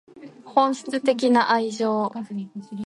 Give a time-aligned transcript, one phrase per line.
[0.45, 2.11] 本質的な愛情